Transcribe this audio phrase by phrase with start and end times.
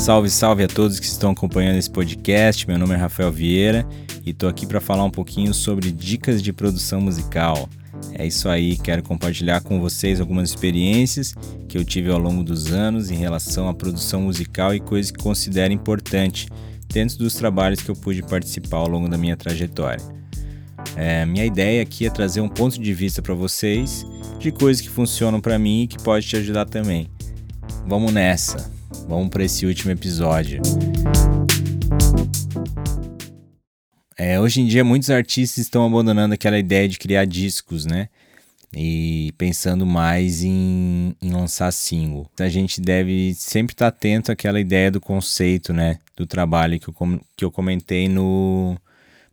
[0.00, 2.66] Salve, salve a todos que estão acompanhando esse podcast.
[2.66, 3.86] Meu nome é Rafael Vieira
[4.24, 7.68] e tô aqui para falar um pouquinho sobre dicas de produção musical.
[8.14, 11.34] É isso aí, quero compartilhar com vocês algumas experiências
[11.68, 15.22] que eu tive ao longo dos anos em relação à produção musical e coisas que
[15.22, 16.48] considero importante
[16.88, 20.02] dentro dos trabalhos que eu pude participar ao longo da minha trajetória.
[20.96, 24.06] É, minha ideia aqui é trazer um ponto de vista para vocês
[24.38, 27.06] de coisas que funcionam para mim e que pode te ajudar também.
[27.86, 28.79] Vamos nessa.
[29.08, 30.60] Vamos para esse último episódio.
[34.16, 38.08] É, hoje em dia, muitos artistas estão abandonando aquela ideia de criar discos, né?
[38.76, 42.28] E pensando mais em, em lançar single.
[42.38, 45.98] A gente deve sempre estar atento àquela ideia do conceito, né?
[46.16, 46.94] Do trabalho que eu,
[47.36, 48.76] que eu comentei no,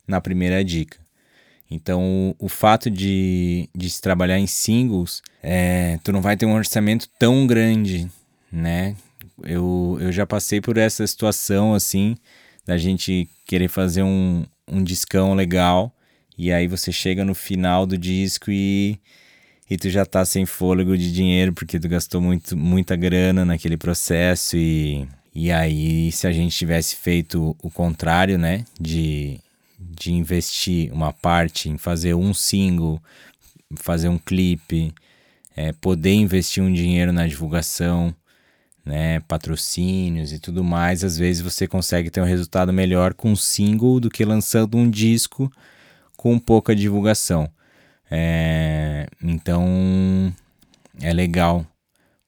[0.06, 0.98] na primeira dica.
[1.70, 6.46] Então, o, o fato de, de se trabalhar em singles, é, tu não vai ter
[6.46, 8.08] um orçamento tão grande,
[8.50, 8.96] né?
[9.42, 12.16] Eu, eu já passei por essa situação, assim,
[12.66, 15.92] da gente querer fazer um, um discão legal,
[16.36, 18.98] e aí você chega no final do disco e,
[19.68, 23.76] e tu já tá sem fôlego de dinheiro, porque tu gastou muito, muita grana naquele
[23.76, 29.40] processo, e, e aí se a gente tivesse feito o contrário, né, de,
[29.78, 33.00] de investir uma parte em fazer um single,
[33.76, 34.92] fazer um clipe,
[35.56, 38.14] é, poder investir um dinheiro na divulgação,
[38.88, 43.36] né, patrocínios e tudo mais, às vezes você consegue ter um resultado melhor com um
[43.36, 45.52] single do que lançando um disco
[46.16, 47.50] com pouca divulgação.
[48.10, 50.32] É, então
[51.02, 51.66] é legal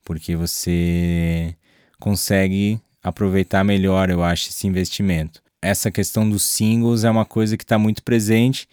[0.05, 1.57] porque você
[1.99, 5.43] consegue aproveitar melhor, eu acho, esse investimento.
[5.63, 8.69] Essa questão dos singles é uma coisa que está muito presente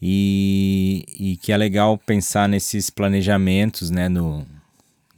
[0.00, 4.46] e, e que é legal pensar nesses planejamentos, né, no,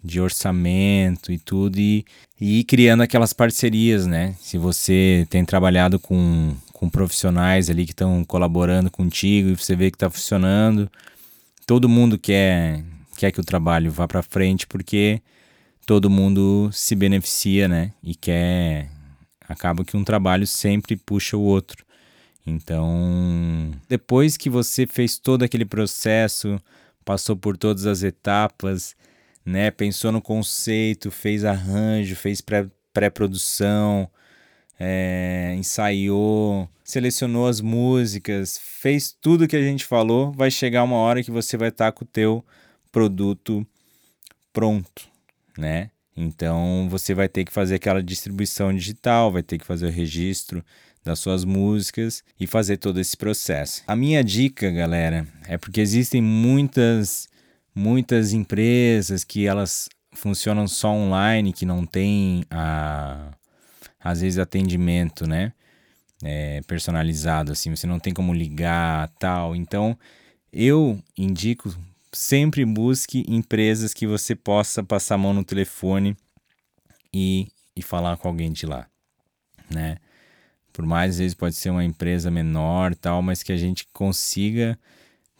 [0.06, 2.04] de orçamento e tudo, e,
[2.40, 4.34] e ir criando aquelas parcerias, né?
[4.40, 9.90] Se você tem trabalhado com, com profissionais ali que estão colaborando contigo e você vê
[9.90, 10.90] que está funcionando,
[11.66, 12.82] todo mundo quer,
[13.16, 15.20] quer que o trabalho vá para frente porque
[15.84, 17.92] todo mundo se beneficia, né?
[18.02, 18.90] E quer.
[19.48, 21.84] Acaba que um trabalho sempre puxa o outro.
[22.44, 26.60] Então, depois que você fez todo aquele processo,
[27.04, 28.96] passou por todas as etapas,
[29.46, 29.70] né?
[29.70, 32.42] Pensou no conceito, fez arranjo, fez
[32.92, 34.10] pré-produção,
[34.78, 41.22] é, ensaiou, selecionou as músicas, fez tudo que a gente falou, vai chegar uma hora
[41.22, 42.44] que você vai estar tá com o teu
[42.90, 43.64] produto
[44.52, 45.08] pronto,
[45.56, 45.90] né?
[46.16, 50.64] Então você vai ter que fazer aquela distribuição digital, vai ter que fazer o registro
[51.04, 53.82] das suas músicas e fazer todo esse processo.
[53.86, 57.28] A minha dica, galera, é porque existem muitas
[57.76, 63.30] muitas empresas que elas funcionam só online, que não tem a,
[64.00, 65.52] às vezes atendimento, né?
[66.24, 69.54] É, personalizado, assim, você não tem como ligar, tal.
[69.54, 69.96] Então,
[70.50, 71.76] eu indico
[72.10, 76.16] sempre busque empresas que você possa passar a mão no telefone
[77.12, 78.86] e, e falar com alguém de lá,
[79.70, 79.98] né?
[80.72, 84.78] Por mais às vezes pode ser uma empresa menor, tal, mas que a gente consiga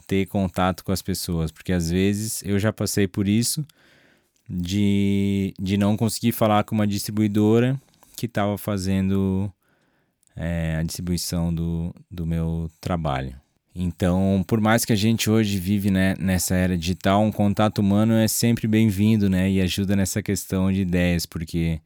[0.07, 3.65] ter contato com as pessoas, porque às vezes eu já passei por isso
[4.49, 7.79] de, de não conseguir falar com uma distribuidora
[8.15, 9.51] que estava fazendo
[10.35, 13.35] é, a distribuição do, do meu trabalho.
[13.75, 18.13] Então, por mais que a gente hoje vive né, nessa era digital, um contato humano
[18.13, 19.51] é sempre bem-vindo, né?
[19.51, 21.79] E ajuda nessa questão de ideias, porque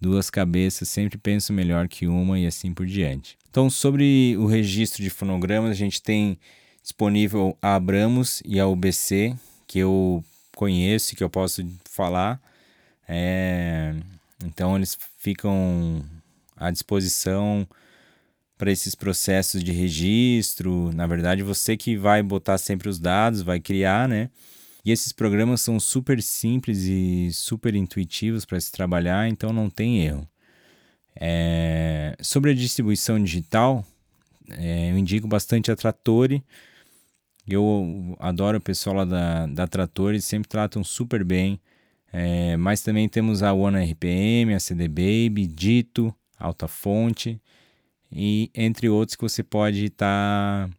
[0.00, 3.38] duas cabeças sempre pensam melhor que uma e assim por diante.
[3.48, 6.36] Então, sobre o registro de fonogramas, a gente tem
[6.86, 9.34] disponível a Abramos e a UBC,
[9.66, 10.24] que eu
[10.54, 12.40] conheço que eu posso falar.
[13.08, 13.92] É,
[14.44, 16.04] então eles ficam
[16.56, 17.66] à disposição
[18.56, 20.92] para esses processos de registro.
[20.92, 24.30] Na verdade, você que vai botar sempre os dados, vai criar, né?
[24.84, 30.04] E esses programas são super simples e super intuitivos para se trabalhar, então não tem
[30.04, 30.28] erro.
[31.16, 33.84] É, sobre a distribuição digital,
[34.50, 36.44] é, eu indico bastante a Trattori
[37.54, 41.60] eu adoro o pessoal lá da, da Trator, eles sempre tratam super bem.
[42.12, 47.40] É, mas também temos a One RPM, a CD Baby, Dito, Alta Fonte
[48.10, 50.74] e entre outros que você pode estar tá,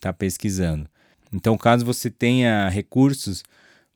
[0.00, 0.88] tá pesquisando.
[1.32, 3.42] Então, caso você tenha recursos,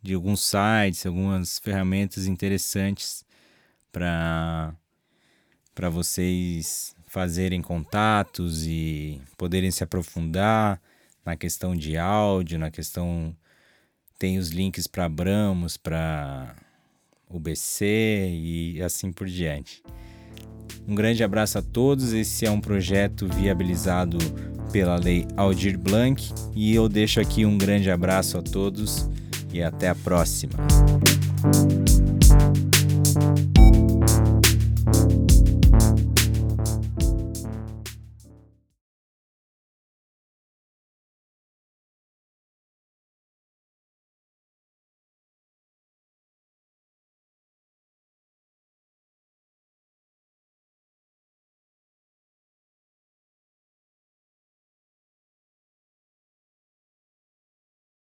[0.03, 3.25] de alguns sites, algumas ferramentas interessantes
[3.89, 4.75] para
[5.73, 10.81] para vocês fazerem contatos e poderem se aprofundar
[11.23, 13.35] na questão de áudio, na questão
[14.17, 16.55] tem os links para Abramos, para
[17.29, 19.83] UBC e assim por diante.
[20.87, 22.13] Um grande abraço a todos.
[22.13, 24.17] Esse é um projeto viabilizado
[24.71, 29.09] pela Lei Aldir Blanc e eu deixo aqui um grande abraço a todos
[29.53, 30.55] e até a próxima.